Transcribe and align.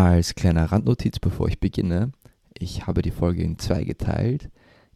Als 0.00 0.36
kleiner 0.36 0.70
Randnotiz, 0.70 1.18
bevor 1.18 1.48
ich 1.48 1.58
beginne, 1.58 2.12
ich 2.56 2.86
habe 2.86 3.02
die 3.02 3.10
Folge 3.10 3.42
in 3.42 3.58
zwei 3.58 3.82
geteilt. 3.82 4.48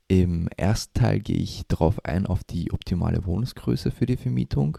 Im 0.06 0.46
ersten 0.56 0.94
Teil 0.94 1.18
gehe 1.18 1.38
ich 1.38 1.64
darauf 1.66 2.04
ein, 2.04 2.24
auf 2.24 2.44
die 2.44 2.72
optimale 2.72 3.26
Wohnungsgröße 3.26 3.90
für 3.90 4.06
die 4.06 4.16
Vermietung 4.16 4.78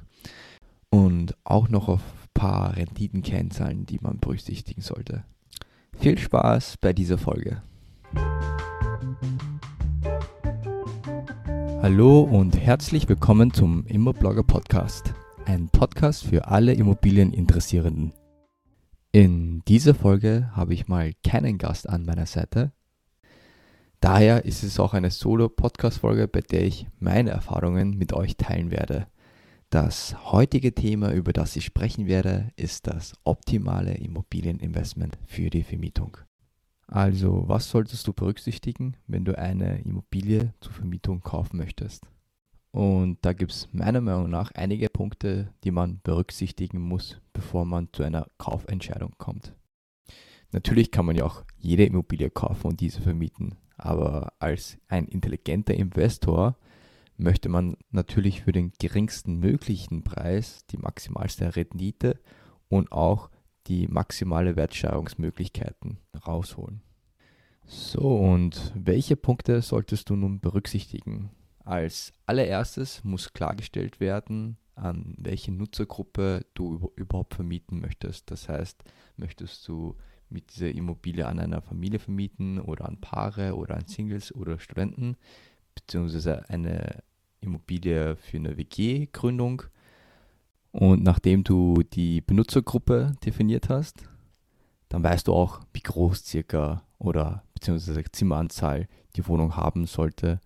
und 0.89 1.35
auch 1.43 1.67
noch 1.67 1.89
auf 1.89 1.99
ein 1.99 2.29
paar 2.33 2.77
Renditenkennzahlen, 2.77 3.85
die 3.85 3.99
man 3.99 4.19
berücksichtigen 4.19 4.79
sollte. 4.79 5.25
Viel 5.97 6.17
Spaß 6.17 6.77
bei 6.77 6.93
dieser 6.93 7.17
Folge. 7.17 7.61
Hallo 11.81 12.21
und 12.21 12.57
herzlich 12.57 13.09
willkommen 13.09 13.51
zum 13.51 13.85
Immoblogger 13.87 14.43
Podcast, 14.43 15.13
ein 15.43 15.67
Podcast 15.67 16.23
für 16.23 16.47
alle 16.47 16.71
Immobilieninteressierenden. 16.75 18.13
In 19.15 19.61
dieser 19.67 19.93
Folge 19.93 20.49
habe 20.55 20.73
ich 20.73 20.87
mal 20.87 21.13
keinen 21.23 21.59
Gast 21.59 21.87
an 21.87 22.03
meiner 22.03 22.25
Seite. 22.25 22.71
Daher 23.99 24.43
ist 24.43 24.63
es 24.63 24.79
auch 24.79 24.95
eine 24.95 25.11
Solo-Podcast-Folge, 25.11 26.27
bei 26.27 26.41
der 26.41 26.63
ich 26.63 26.87
meine 26.99 27.29
Erfahrungen 27.29 27.95
mit 27.95 28.13
euch 28.13 28.37
teilen 28.37 28.71
werde. 28.71 29.05
Das 29.69 30.31
heutige 30.31 30.73
Thema, 30.73 31.13
über 31.13 31.31
das 31.31 31.55
ich 31.55 31.63
sprechen 31.63 32.07
werde, 32.07 32.49
ist 32.55 32.87
das 32.87 33.13
optimale 33.23 33.93
Immobilieninvestment 33.93 35.19
für 35.27 35.51
die 35.51 35.61
Vermietung. 35.61 36.17
Also, 36.87 37.43
was 37.47 37.69
solltest 37.69 38.07
du 38.07 38.13
berücksichtigen, 38.13 38.97
wenn 39.05 39.25
du 39.25 39.37
eine 39.37 39.79
Immobilie 39.81 40.55
zur 40.59 40.73
Vermietung 40.73 41.21
kaufen 41.21 41.57
möchtest? 41.57 42.07
Und 42.73 43.19
da 43.21 43.33
gibt 43.33 43.51
es 43.51 43.69
meiner 43.71 44.01
Meinung 44.01 44.31
nach 44.31 44.51
einige 44.53 44.89
Punkte, 44.89 45.53
die 45.63 45.69
man 45.69 46.01
berücksichtigen 46.01 46.81
muss, 46.81 47.21
bevor 47.31 47.65
man 47.65 47.87
zu 47.93 48.01
einer 48.01 48.25
Kaufentscheidung 48.39 49.13
kommt. 49.19 49.53
Natürlich 50.51 50.89
kann 50.89 51.05
man 51.05 51.15
ja 51.15 51.23
auch 51.23 51.43
jede 51.55 51.85
Immobilie 51.85 52.31
kaufen 52.31 52.71
und 52.71 52.81
diese 52.81 52.99
vermieten, 52.99 53.57
aber 53.77 54.33
als 54.39 54.79
ein 54.87 55.07
intelligenter 55.07 55.75
Investor 55.75 56.57
möchte 57.15 57.47
man 57.47 57.77
natürlich 57.91 58.41
für 58.41 58.51
den 58.51 58.71
geringsten 58.79 59.37
möglichen 59.37 60.03
Preis 60.03 60.65
die 60.71 60.77
maximalste 60.77 61.55
Rendite 61.55 62.19
und 62.69 62.91
auch 62.91 63.29
die 63.67 63.87
maximale 63.87 64.55
Wertsteigerungsmöglichkeiten 64.55 65.99
rausholen. 66.25 66.81
So, 67.67 68.17
und 68.17 68.73
welche 68.75 69.15
Punkte 69.15 69.61
solltest 69.61 70.09
du 70.09 70.15
nun 70.15 70.39
berücksichtigen? 70.39 71.29
Als 71.63 72.13
allererstes 72.25 73.03
muss 73.03 73.33
klargestellt 73.33 73.99
werden, 73.99 74.57
an 74.75 75.15
welche 75.17 75.51
Nutzergruppe 75.51 76.45
du 76.53 76.91
überhaupt 76.95 77.35
vermieten 77.35 77.79
möchtest. 77.79 78.29
Das 78.31 78.49
heißt, 78.49 78.83
möchtest 79.17 79.67
du 79.67 79.95
mit 80.29 80.53
dieser 80.53 80.71
Immobilie 80.71 81.25
an 81.25 81.39
einer 81.39 81.61
Familie 81.61 81.99
vermieten 81.99 82.59
oder 82.59 82.85
an 82.85 82.99
Paare 82.99 83.55
oder 83.55 83.75
an 83.75 83.87
Singles 83.87 84.33
oder 84.33 84.59
Studenten, 84.59 85.15
beziehungsweise 85.75 86.49
eine 86.49 87.03
Immobilie 87.39 88.15
für 88.15 88.37
eine 88.37 88.57
WG-Gründung. 88.57 89.63
Und 90.71 91.03
nachdem 91.03 91.43
du 91.43 91.83
die 91.83 92.21
Benutzergruppe 92.21 93.13
definiert 93.23 93.69
hast, 93.69 94.09
dann 94.89 95.03
weißt 95.03 95.27
du 95.27 95.33
auch, 95.33 95.61
wie 95.71 95.81
groß 95.81 96.25
circa 96.25 96.83
oder 96.97 97.43
beziehungsweise 97.53 98.03
Zimmeranzahl 98.11 98.87
die 99.15 99.27
Wohnung 99.27 99.55
haben 99.55 99.85
sollte 99.85 100.41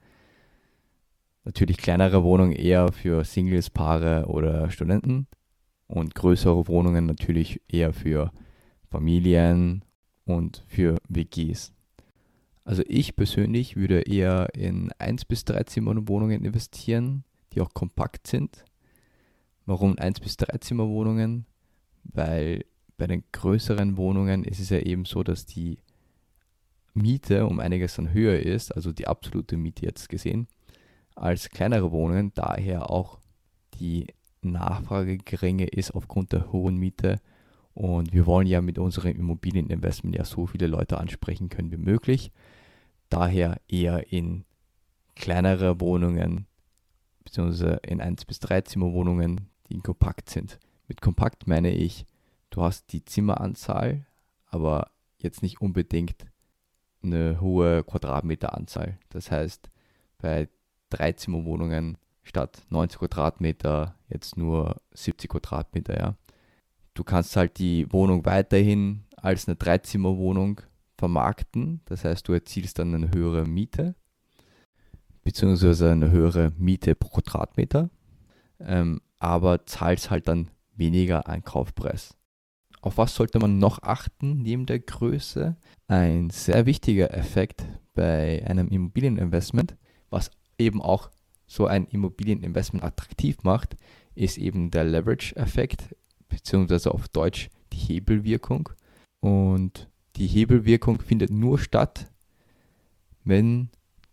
Natürlich 1.48 1.78
kleinere 1.78 2.26
Wohnungen 2.26 2.52
eher 2.52 2.92
für 2.92 3.24
Singles, 3.24 3.70
Paare 3.70 4.26
oder 4.28 4.70
Studenten 4.70 5.28
und 5.88 6.14
größere 6.14 6.68
Wohnungen 6.68 7.06
natürlich 7.06 7.62
eher 7.70 7.94
für 7.94 8.34
Familien 8.92 9.86
und 10.26 10.66
für 10.68 10.98
WGs. 11.08 11.72
Also 12.66 12.84
ich 12.86 13.16
persönlich 13.16 13.78
würde 13.78 14.02
eher 14.02 14.50
in 14.56 14.92
1 15.00 15.24
bis 15.24 15.46
3 15.46 15.64
Zimmer 15.64 15.96
Wohnungen 16.10 16.44
investieren, 16.44 17.24
die 17.54 17.62
auch 17.62 17.74
kompakt 17.74 18.28
sind. 18.28 18.66
Warum 19.66 19.98
1 19.98 20.20
bis 20.20 20.36
3 20.36 20.58
Zimmer 20.58 20.90
Wohnungen? 20.90 21.46
Weil 22.04 22.66
bei 22.98 23.08
den 23.08 23.24
größeren 23.32 23.96
Wohnungen 23.96 24.44
ist 24.44 24.60
es 24.60 24.70
ja 24.70 24.80
eben 24.80 25.06
so, 25.06 25.24
dass 25.24 25.46
die 25.46 25.78
Miete 26.94 27.46
um 27.46 27.62
einiges 27.62 27.96
dann 27.96 28.12
höher 28.12 28.38
ist, 28.38 28.76
also 28.76 28.92
die 28.92 29.08
absolute 29.08 29.56
Miete 29.56 29.86
jetzt 29.86 30.10
gesehen 30.10 30.50
als 31.18 31.50
kleinere 31.50 31.92
Wohnungen, 31.92 32.32
daher 32.34 32.90
auch 32.90 33.20
die 33.76 34.08
Nachfrage 34.42 35.18
geringer 35.18 35.72
ist 35.74 35.92
aufgrund 35.92 36.32
der 36.32 36.52
hohen 36.52 36.78
Miete. 36.78 37.20
Und 37.74 38.14
wir 38.14 38.26
wollen 38.26 38.48
ja 38.48 38.62
mit 38.62 38.80
unserem 38.80 39.16
Immobilieninvestment 39.16 40.16
ja 40.16 40.26
so 40.26 40.48
viele 40.48 40.68
Leute 40.68 40.98
ansprechen 40.98 41.50
können 41.50 41.72
wie 41.72 41.78
möglich. 41.78 42.32
Daher 43.10 43.60
eher 43.68 44.12
in 44.12 44.46
kleinere 45.16 45.80
Wohnungen, 45.80 46.48
beziehungsweise 47.24 47.80
in 47.84 48.02
1 48.02 48.26
bis 48.26 48.40
3 48.40 48.62
Zimmer 48.62 48.94
Wohnungen, 48.94 49.50
die 49.70 49.80
kompakt 49.80 50.30
sind. 50.30 50.60
Mit 50.88 51.02
kompakt 51.02 51.48
meine 51.48 51.72
ich, 51.72 52.06
du 52.50 52.62
hast 52.62 52.92
die 52.94 53.04
Zimmeranzahl, 53.04 54.06
aber 54.46 54.92
jetzt 55.18 55.42
nicht 55.42 55.62
unbedingt 55.62 56.26
eine 57.04 57.42
hohe 57.42 57.84
Quadratmeteranzahl. 57.84 58.98
Das 59.10 59.32
heißt, 59.32 59.70
bei 60.18 60.50
Dreizimmerwohnungen 60.90 61.98
statt 62.24 62.64
90 62.70 63.00
Quadratmeter 63.00 63.96
jetzt 64.10 64.38
nur 64.38 64.82
70 64.94 65.30
Quadratmeter, 65.30 66.00
ja. 66.00 66.16
Du 66.94 67.04
kannst 67.04 67.36
halt 67.36 67.60
die 67.60 67.92
Wohnung 67.94 68.26
weiterhin 68.26 69.04
als 69.16 69.48
eine 69.48 69.56
Dreizimmerwohnung 69.56 70.62
vermarkten, 70.98 71.82
das 71.86 72.04
heißt, 72.04 72.28
du 72.28 72.34
erzielst 72.34 72.80
dann 72.80 72.94
eine 72.96 73.12
höhere 73.12 73.46
Miete, 73.46 73.96
beziehungsweise 75.24 75.92
eine 75.92 76.10
höhere 76.10 76.52
Miete 76.58 76.96
pro 76.96 77.10
Quadratmeter, 77.10 77.90
ähm, 78.60 79.02
aber 79.20 79.66
zahlst 79.66 80.10
halt 80.10 80.28
dann 80.28 80.50
weniger 80.76 81.28
an 81.28 81.44
Kaufpreis. 81.44 82.16
Auf 82.82 82.98
was 82.98 83.16
sollte 83.16 83.40
man 83.40 83.60
noch 83.60 83.82
achten 83.84 84.42
neben 84.42 84.66
der 84.66 84.80
Größe? 84.80 85.58
Ein 85.88 86.30
sehr 86.30 86.66
wichtiger 86.66 87.14
Effekt 87.14 87.66
bei 87.94 88.44
einem 88.48 88.70
Immobilieninvestment, 88.70 89.76
was 90.10 90.32
eben 90.58 90.82
auch 90.82 91.10
so 91.46 91.66
ein 91.66 91.86
Immobilieninvestment 91.86 92.84
attraktiv 92.84 93.38
macht, 93.44 93.78
ist 94.16 94.38
eben 94.38 94.72
der 94.72 94.84
Leverage-Effekt, 94.84 95.96
beziehungsweise 96.28 96.94
auf 96.94 97.08
Deutsch 97.08 97.50
die 97.72 97.78
Hebelwirkung. 97.78 98.70
Und 99.20 99.90
die 100.16 100.28
Hebelwirkung 100.28 101.00
findet 101.00 101.30
nur 101.30 101.60
statt, 101.60 102.12
wenn 103.24 103.70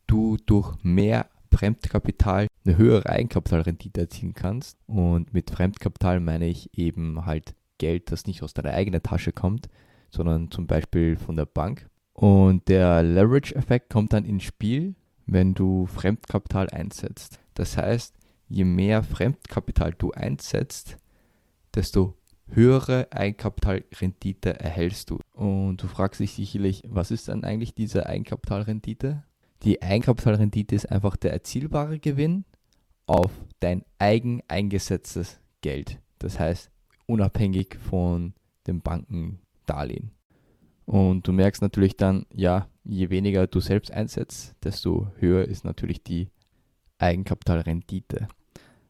du 0.06 0.37
durch 0.47 0.77
mehr 0.82 1.28
Fremdkapital 1.53 2.49
eine 2.65 2.76
höhere 2.76 3.09
Eigenkapitalrendite 3.09 4.03
erzielen 4.03 4.34
kannst. 4.34 4.78
Und 4.87 5.32
mit 5.32 5.50
Fremdkapital 5.50 6.21
meine 6.21 6.47
ich 6.47 6.76
eben 6.76 7.26
halt 7.26 7.55
Geld, 7.78 8.12
das 8.12 8.26
nicht 8.26 8.43
aus 8.43 8.55
deiner 8.55 8.72
eigenen 8.72 9.03
Tasche 9.03 9.32
kommt, 9.32 9.69
sondern 10.11 10.50
zum 10.50 10.66
Beispiel 10.66 11.16
von 11.16 11.37
der 11.37 11.47
Bank. 11.47 11.88
Und 12.12 12.69
der 12.69 13.03
Leverage-Effekt 13.03 13.91
kommt 13.91 14.12
dann 14.12 14.25
ins 14.25 14.44
Spiel, 14.44 14.94
wenn 15.27 15.55
du 15.55 15.87
Fremdkapital 15.87 16.71
einsetzt. 16.71 17.41
Das 17.55 17.77
heißt, 17.77 18.15
je 18.49 18.65
mehr 18.65 19.03
Fremdkapital 19.03 19.95
du 19.97 20.12
einsetzt, 20.12 20.99
desto 21.75 22.17
höhere 22.49 23.09
Eigenkapitalrendite 23.11 24.61
erhältst 24.61 25.11
du. 25.11 25.19
Und 25.33 25.83
du 25.83 25.89
fragst 25.89 26.21
dich 26.21 26.33
sicherlich, 26.33 26.83
was 26.87 27.11
ist 27.11 27.29
dann 27.29 27.45
eigentlich 27.45 27.75
diese 27.75 28.07
Eigenkapitalrendite? 28.07 29.25
Die 29.62 29.83
Eigenkapitalrendite 29.83 30.75
ist 30.75 30.91
einfach 30.91 31.17
der 31.17 31.33
erzielbare 31.33 31.99
Gewinn 31.99 32.45
auf 33.06 33.33
dein 33.61 33.85
eigen 33.99 34.43
eingesetztes 34.49 35.41
Geld. 35.62 36.01
Das 36.19 36.39
heißt, 36.39 36.71
unabhängig 37.06 37.79
von 37.79 38.35
dem 38.67 38.81
Bankendarlehen. 38.81 40.11
Und 40.87 41.26
du 41.26 41.32
merkst 41.32 41.62
natürlich 41.62 41.97
dann, 41.97 42.26
ja, 42.31 42.69
je 42.85 43.11
weniger 43.11 43.47
du 43.47 43.61
selbst 43.61 43.91
einsetzt, 43.91 44.55
desto 44.63 45.09
höher 45.19 45.47
ist 45.47 45.65
natürlich 45.65 46.03
die 46.03 46.29
Eigenkapitalrendite. 46.99 48.29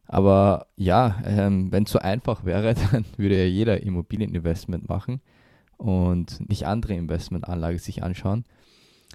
Aber 0.07 0.67
ja, 0.75 1.21
ähm, 1.25 1.71
wenn 1.71 1.83
es 1.83 1.91
so 1.91 1.99
einfach 1.99 2.45
wäre, 2.45 2.75
dann 2.91 3.05
würde 3.17 3.37
ja 3.37 3.45
jeder 3.45 3.81
Immobilieninvestment 3.81 4.87
machen 4.87 5.21
und 5.77 6.47
nicht 6.49 6.65
andere 6.65 6.93
Investmentanlagen 6.93 7.79
sich 7.79 8.03
anschauen. 8.03 8.45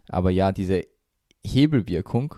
Aber 0.09 0.31
ja, 0.31 0.53
diese 0.53 0.83
Hebelwirkung 1.45 2.35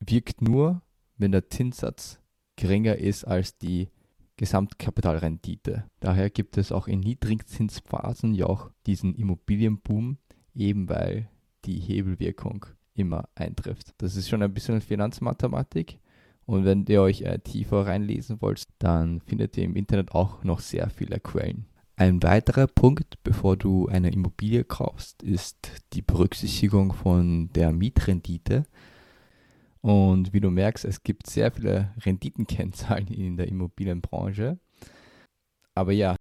wirkt 0.00 0.42
nur, 0.42 0.82
wenn 1.16 1.32
der 1.32 1.48
Zinssatz 1.48 2.20
geringer 2.56 2.96
ist 2.96 3.24
als 3.24 3.58
die 3.58 3.88
Gesamtkapitalrendite. 4.36 5.84
Daher 6.00 6.28
gibt 6.28 6.58
es 6.58 6.72
auch 6.72 6.88
in 6.88 7.00
Niedrigzinsphasen 7.00 8.34
ja 8.34 8.46
auch 8.46 8.70
diesen 8.86 9.14
Immobilienboom, 9.14 10.18
eben 10.54 10.88
weil 10.88 11.30
die 11.64 11.78
Hebelwirkung 11.78 12.66
immer 12.94 13.28
eintrifft. 13.34 13.94
Das 13.98 14.16
ist 14.16 14.28
schon 14.28 14.42
ein 14.42 14.54
bisschen 14.54 14.80
Finanzmathematik. 14.80 15.98
Und 16.46 16.64
wenn 16.64 16.84
ihr 16.86 17.02
euch 17.02 17.22
äh, 17.22 17.38
tiefer 17.38 17.86
reinlesen 17.86 18.40
wollt, 18.40 18.64
dann 18.78 19.20
findet 19.20 19.56
ihr 19.56 19.64
im 19.64 19.76
Internet 19.76 20.12
auch 20.12 20.44
noch 20.44 20.60
sehr 20.60 20.90
viele 20.90 21.18
Quellen. 21.18 21.66
Ein 21.96 22.22
weiterer 22.22 22.66
Punkt, 22.66 23.22
bevor 23.22 23.56
du 23.56 23.86
eine 23.86 24.10
Immobilie 24.10 24.64
kaufst, 24.64 25.22
ist 25.22 25.70
die 25.92 26.02
Berücksichtigung 26.02 26.92
von 26.92 27.50
der 27.52 27.72
Mietrendite. 27.72 28.64
Und 29.80 30.32
wie 30.32 30.40
du 30.40 30.50
merkst, 30.50 30.84
es 30.84 31.02
gibt 31.02 31.28
sehr 31.28 31.52
viele 31.52 31.94
Renditenkennzahlen 32.04 33.08
in 33.08 33.36
der 33.36 33.48
Immobilienbranche. 33.48 34.58
Aber 35.74 35.92
ja, 35.92 36.16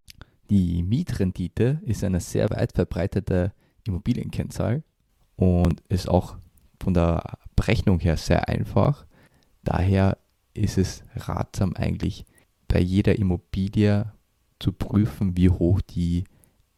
die 0.50 0.84
Mietrendite 0.84 1.82
ist 1.86 2.04
eine 2.04 2.20
sehr 2.20 2.50
weit 2.50 2.74
verbreitete 2.74 3.54
Immobilienkennzahl 3.86 4.84
und 5.36 5.82
ist 5.90 6.10
auch 6.10 6.38
von 6.82 6.94
der 6.94 7.38
Berechnung 7.56 8.00
her 8.00 8.18
sehr 8.18 8.48
einfach. 8.50 9.06
Daher 9.64 10.18
ist 10.54 10.78
es 10.78 11.04
ratsam 11.16 11.76
eigentlich 11.76 12.26
bei 12.68 12.80
jeder 12.80 13.18
Immobilie 13.18 14.12
zu 14.60 14.72
prüfen, 14.72 15.38
wie 15.38 15.50
hoch 15.50 15.82
die 15.82 16.26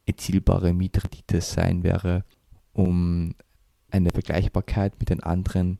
erzielbare 0.05 0.73
Mietrendite 0.73 1.41
sein 1.41 1.83
wäre, 1.83 2.23
um 2.73 3.33
eine 3.89 4.11
Vergleichbarkeit 4.11 4.99
mit 4.99 5.09
den 5.09 5.23
anderen 5.23 5.79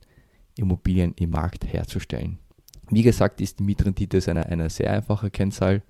Immobilien 0.58 1.14
im 1.18 1.32
Markt 1.32 1.66
herzustellen. 1.66 2.40
Wie 2.90 3.04
gesagt, 3.04 3.42
ist 3.42 3.60
die 3.60 3.64
Mietrendite 3.64 4.20
eine, 4.30 4.46
eine 4.46 4.70
sehr 4.70 4.92
einfache 4.92 5.30
Kennzahl. 5.30 5.82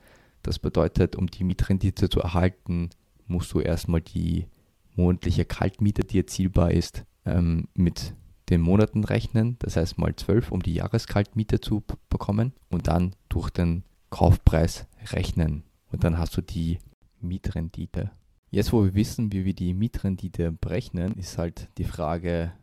Das 0.41 0.59
bedeutet, 0.59 1.15
um 1.15 1.27
die 1.27 1.43
Mietrendite 1.43 2.09
zu 2.09 2.19
erhalten, 2.19 2.89
musst 3.27 3.53
du 3.53 3.59
erstmal 3.59 4.01
die 4.01 4.47
monatliche 4.95 5.45
Kaltmiete, 5.45 6.03
die 6.03 6.19
erzielbar 6.19 6.71
ist, 6.71 7.05
ähm, 7.25 7.67
mit 7.73 8.13
den 8.49 8.61
Monaten 8.61 9.03
rechnen. 9.03 9.57
Das 9.59 9.75
heißt 9.75 9.97
mal 9.97 10.15
12, 10.15 10.51
um 10.51 10.61
die 10.61 10.75
Jahreskaltmiete 10.75 11.59
zu 11.59 11.83
bekommen 12.09 12.53
und 12.69 12.87
dann 12.87 13.15
durch 13.29 13.49
den 13.49 13.83
Kaufpreis 14.09 14.87
rechnen 15.11 15.63
und 15.91 16.03
dann 16.03 16.17
hast 16.17 16.37
du 16.37 16.41
die 16.41 16.79
Mietrendite. 17.19 18.11
Jetzt, 18.51 18.71
wo 18.71 18.83
wir 18.83 18.93
wissen, 18.93 19.31
wie 19.31 19.45
wir 19.45 19.53
die 19.53 19.73
Mietrendite 19.73 20.51
berechnen, 20.51 21.15
ist 21.15 21.37
halt 21.37 21.69
die 21.77 21.83
Frage, 21.83 22.53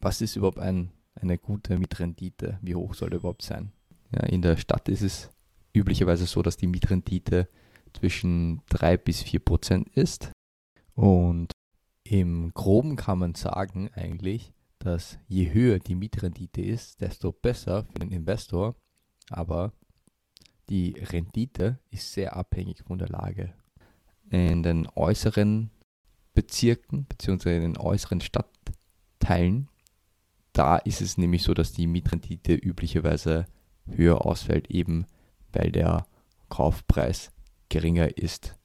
was 0.00 0.20
ist 0.20 0.36
überhaupt 0.36 0.58
ein, 0.58 0.90
eine 1.14 1.38
gute 1.38 1.78
Mietrendite? 1.78 2.58
Wie 2.62 2.74
hoch 2.74 2.94
soll 2.94 3.10
die 3.10 3.16
überhaupt 3.16 3.42
sein? 3.42 3.72
Ja, 4.12 4.24
in 4.24 4.42
der 4.42 4.56
Stadt 4.56 4.88
ist 4.88 5.02
es 5.02 5.30
üblicherweise 5.72 6.26
so, 6.26 6.42
dass 6.42 6.56
die 6.56 6.66
Mietrendite 6.66 7.48
zwischen 7.92 8.62
3 8.68 8.96
bis 8.96 9.22
4 9.22 9.40
Prozent 9.40 9.88
ist. 9.94 10.32
Und 10.94 11.52
im 12.04 12.52
Groben 12.54 12.96
kann 12.96 13.18
man 13.18 13.34
sagen 13.34 13.90
eigentlich, 13.94 14.52
dass 14.78 15.18
je 15.28 15.52
höher 15.52 15.78
die 15.78 15.94
Mietrendite 15.94 16.62
ist, 16.62 17.00
desto 17.00 17.32
besser 17.32 17.84
für 17.84 17.98
den 17.98 18.10
Investor. 18.10 18.74
Aber 19.28 19.72
die 20.68 20.92
Rendite 20.98 21.78
ist 21.90 22.12
sehr 22.12 22.36
abhängig 22.36 22.82
von 22.84 22.98
der 22.98 23.08
Lage. 23.08 23.52
In 24.30 24.62
den 24.62 24.88
äußeren 24.94 25.70
Bezirken 26.32 27.04
bzw. 27.04 27.56
in 27.56 27.62
den 27.62 27.76
äußeren 27.76 28.20
Stadtteilen, 28.20 29.68
da 30.52 30.78
ist 30.78 31.00
es 31.00 31.18
nämlich 31.18 31.42
so, 31.42 31.54
dass 31.54 31.72
die 31.72 31.86
Mietrendite 31.86 32.54
üblicherweise 32.54 33.46
höher 33.86 34.24
ausfällt, 34.24 34.70
eben 34.70 35.06
weil 35.52 35.72
der 35.72 36.06
Kaufpreis 36.48 37.32
geringer 37.68 38.16
ist 38.16 38.59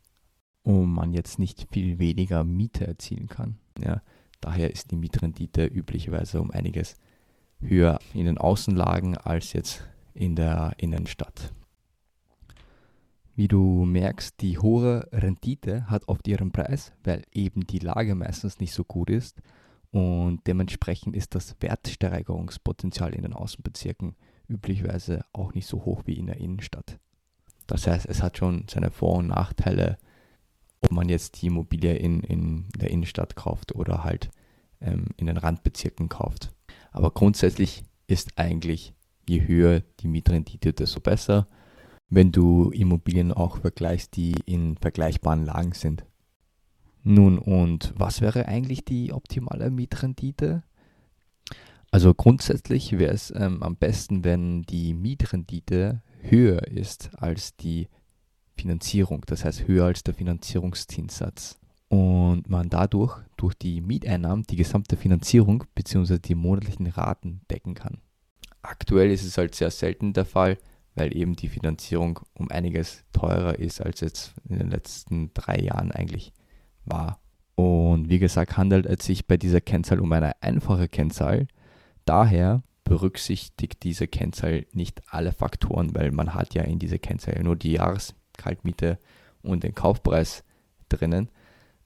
und 0.66 0.92
man 0.92 1.14
jetzt 1.14 1.38
nicht 1.40 1.68
viel 1.72 2.00
weniger 2.00 2.44
Miete 2.44 2.88
erzielen 2.88 3.28
kann. 3.28 3.60
Ja, 3.80 4.02
daher 4.42 4.72
ist 4.72 4.92
die 4.92 4.96
Mietrendite 4.98 5.66
üblicherweise 5.66 6.42
um 6.42 6.52
einiges 6.52 6.96
höher 7.62 8.00
in 8.14 8.26
den 8.26 8.40
Außenlagen 8.40 9.16
als 9.16 9.54
jetzt 9.54 9.88
in 10.16 10.36
der 10.36 10.74
Innenstadt. 10.78 11.54
Wie 13.36 13.48
du 13.48 13.86
merkst, 13.86 14.42
die 14.42 14.58
hohe 14.58 15.08
Rendite 15.12 15.88
hat 15.88 16.08
oft 16.08 16.28
ihren 16.28 16.52
Preis, 16.52 16.94
weil 17.04 17.24
eben 17.32 17.68
die 17.68 17.80
Lage 17.80 18.16
meistens 18.16 18.60
nicht 18.60 18.74
so 18.74 18.84
gut 18.84 19.12
ist 19.12 19.42
und 19.92 20.48
dementsprechend 20.48 21.16
ist 21.16 21.36
das 21.36 21.56
Wertsteigerungspotenzial 21.60 23.14
in 23.14 23.22
den 23.22 23.34
Außenbezirken 23.34 24.16
üblicherweise 24.48 25.26
auch 25.32 25.54
nicht 25.54 25.68
so 25.68 25.86
hoch 25.86 26.04
wie 26.06 26.18
in 26.18 26.26
der 26.26 26.38
Innenstadt. 26.38 26.98
Das 27.68 27.86
heißt, 27.86 28.08
es 28.08 28.24
hat 28.24 28.38
schon 28.38 28.66
seine 28.70 28.90
Vor- 28.90 29.18
und 29.18 29.28
Nachteile, 29.28 29.98
ob 30.82 30.92
man 30.92 31.10
jetzt 31.10 31.42
die 31.42 31.48
Immobilie 31.48 31.96
in, 31.96 32.22
in 32.22 32.66
der 32.78 32.92
Innenstadt 32.92 33.36
kauft 33.36 33.76
oder 33.76 34.04
halt 34.04 34.30
ähm, 34.82 35.08
in 35.18 35.28
den 35.28 35.38
Randbezirken 35.38 36.10
kauft. 36.10 36.54
Aber 36.92 37.12
grundsätzlich 37.12 37.84
ist 38.08 38.38
eigentlich, 38.38 38.94
je 39.28 39.48
höher 39.48 39.82
die 40.00 40.08
Mietrendite, 40.08 40.74
desto 40.74 41.00
besser 41.00 41.48
wenn 42.10 42.32
du 42.32 42.70
Immobilien 42.72 43.32
auch 43.32 43.58
vergleichst, 43.58 44.16
die 44.16 44.36
in 44.46 44.78
vergleichbaren 44.78 45.46
Lagen 45.46 45.74
sind. 45.74 46.06
Nun, 47.04 47.38
und 47.38 47.94
was 47.98 48.22
wäre 48.22 48.48
eigentlich 48.48 48.86
die 48.86 49.14
optimale 49.14 49.70
Mietrendite? 49.70 50.64
Also 51.92 52.14
grundsätzlich 52.14 52.98
wäre 52.98 53.14
es 53.14 53.32
ähm, 53.36 53.64
am 53.64 53.76
besten, 53.76 54.24
wenn 54.24 54.64
die 54.64 54.94
Mietrendite 54.94 56.02
höher 56.22 56.68
ist 56.68 57.12
als 57.16 57.56
die 57.56 57.88
Finanzierung, 58.56 59.24
das 59.28 59.46
heißt 59.46 59.68
höher 59.68 59.86
als 59.86 60.04
der 60.04 60.14
Finanzierungszinssatz. 60.14 61.60
Und 61.88 62.50
man 62.50 62.70
dadurch 62.70 63.18
durch 63.38 63.54
die 63.54 63.82
Mieteinnahmen 63.82 64.46
die 64.46 64.56
gesamte 64.56 64.98
Finanzierung 64.98 65.64
bzw. 65.76 66.18
die 66.20 66.36
monatlichen 66.36 66.88
Raten 66.88 67.42
decken 67.52 67.76
kann. 67.76 68.00
Aktuell 68.62 69.12
ist 69.12 69.24
es 69.24 69.38
halt 69.38 69.54
sehr 69.54 69.70
selten 69.70 70.14
der 70.14 70.26
Fall, 70.26 70.58
weil 70.96 71.16
eben 71.16 71.36
die 71.36 71.50
Finanzierung 71.50 72.20
um 72.34 72.50
einiges 72.50 73.04
teurer 73.12 73.60
ist, 73.60 73.82
als 73.82 74.02
jetzt 74.02 74.34
in 74.50 74.58
den 74.58 74.72
letzten 74.72 75.32
drei 75.34 75.60
Jahren 75.60 75.92
eigentlich 75.92 76.34
war. 76.86 77.20
Und 77.56 78.10
wie 78.10 78.20
gesagt, 78.20 78.58
handelt 78.58 78.86
es 78.86 79.06
sich 79.06 79.28
bei 79.28 79.38
dieser 79.38 79.62
Kennzahl 79.62 80.00
um 80.00 80.12
eine 80.12 80.42
einfache 80.42 80.88
Kennzahl. 80.88 81.48
Daher 82.06 82.64
berücksichtigt 82.84 83.84
diese 83.84 84.08
Kennzahl 84.08 84.66
nicht 84.74 85.02
alle 85.08 85.32
Faktoren, 85.32 85.96
weil 85.96 86.12
man 86.12 86.34
hat 86.34 86.54
ja 86.54 86.64
in 86.64 86.80
dieser 86.80 87.00
Kennzahl 87.00 87.42
nur 87.44 87.56
die 87.56 87.80
Jahreskaltmiete 88.36 89.00
und 89.42 89.64
den 89.64 89.76
Kaufpreis 89.76 90.44
drinnen. 90.90 91.30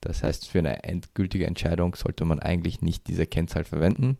Das 0.01 0.23
heißt, 0.23 0.47
für 0.47 0.59
eine 0.59 0.83
endgültige 0.83 1.45
Entscheidung 1.45 1.95
sollte 1.95 2.25
man 2.25 2.39
eigentlich 2.39 2.81
nicht 2.81 3.07
diese 3.07 3.25
Kennzahl 3.25 3.65
verwenden, 3.65 4.17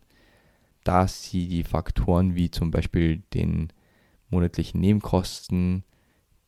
da 0.84 1.08
sie 1.08 1.48
die 1.48 1.64
Faktoren 1.64 2.34
wie 2.34 2.50
zum 2.50 2.70
Beispiel 2.70 3.22
den 3.34 3.72
monatlichen 4.28 4.80
Nebenkosten, 4.80 5.84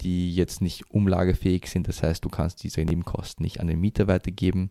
die 0.03 0.35
jetzt 0.35 0.61
nicht 0.61 0.91
umlagefähig 0.91 1.67
sind. 1.67 1.89
Das 1.89 2.03
heißt, 2.03 2.25
du 2.25 2.29
kannst 2.29 2.63
diese 2.63 2.85
Nebenkosten 2.85 3.43
nicht 3.43 3.61
an 3.61 3.69
den 3.69 3.81
Mieter 3.81 4.07
weitergeben 4.07 4.71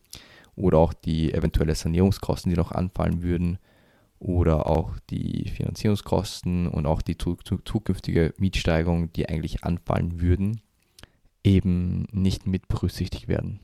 oder 0.55 0.77
auch 0.77 0.93
die 0.93 1.33
eventuelle 1.33 1.75
Sanierungskosten, 1.75 2.51
die 2.51 2.57
noch 2.57 2.71
anfallen 2.71 3.23
würden 3.23 3.57
oder 4.19 4.67
auch 4.67 4.99
die 5.09 5.49
Finanzierungskosten 5.49 6.67
und 6.67 6.85
auch 6.85 7.01
die 7.01 7.17
zukünftige 7.17 8.33
Mietsteigerung, 8.37 9.11
die 9.13 9.27
eigentlich 9.27 9.63
anfallen 9.63 10.21
würden, 10.21 10.61
eben 11.43 12.07
nicht 12.11 12.45
mit 12.47 12.67
berücksichtigt 12.67 13.27
werden. 13.27 13.59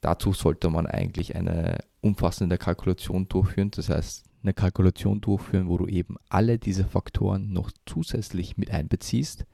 Dazu 0.00 0.32
sollte 0.32 0.70
man 0.70 0.86
eigentlich 0.86 1.34
eine 1.36 1.78
umfassende 2.00 2.58
Kalkulation 2.58 3.28
durchführen, 3.28 3.70
das 3.70 3.88
heißt 3.88 4.24
eine 4.42 4.54
Kalkulation 4.54 5.20
durchführen, 5.20 5.68
wo 5.68 5.76
du 5.76 5.86
eben 5.86 6.16
alle 6.28 6.58
diese 6.58 6.84
Faktoren 6.84 7.52
noch 7.52 7.70
zusätzlich 7.84 8.56
mit 8.56 8.70
einbeziehst 8.70 9.44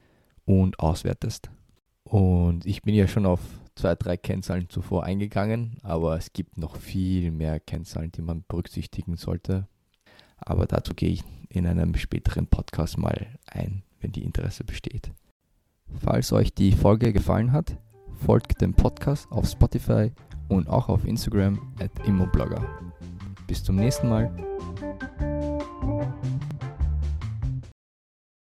und 0.45 0.79
auswertest. 0.79 1.49
Und 2.03 2.65
ich 2.65 2.83
bin 2.83 2.93
ja 2.93 3.07
schon 3.07 3.25
auf 3.25 3.39
zwei, 3.75 3.95
drei 3.95 4.17
Kennzahlen 4.17 4.69
zuvor 4.69 5.03
eingegangen, 5.03 5.77
aber 5.81 6.17
es 6.17 6.33
gibt 6.33 6.57
noch 6.57 6.75
viel 6.75 7.31
mehr 7.31 7.59
Kennzahlen, 7.59 8.11
die 8.11 8.21
man 8.21 8.43
berücksichtigen 8.47 9.15
sollte. 9.15 9.67
Aber 10.37 10.67
dazu 10.67 10.93
gehe 10.93 11.09
ich 11.09 11.23
in 11.49 11.65
einem 11.65 11.95
späteren 11.95 12.47
Podcast 12.47 12.97
mal 12.97 13.27
ein, 13.47 13.83
wenn 13.99 14.11
die 14.11 14.23
Interesse 14.23 14.63
besteht. 14.63 15.11
Falls 16.01 16.31
euch 16.33 16.53
die 16.53 16.71
Folge 16.71 17.13
gefallen 17.13 17.51
hat, 17.51 17.77
folgt 18.25 18.61
dem 18.61 18.73
Podcast 18.73 19.31
auf 19.31 19.47
Spotify 19.47 20.11
und 20.47 20.67
auch 20.69 20.89
auf 20.89 21.05
Instagram 21.05 21.59
at 21.79 21.91
Immoblogger. 22.07 22.63
Bis 23.47 23.63
zum 23.63 23.75
nächsten 23.75 24.09
Mal. 24.09 24.31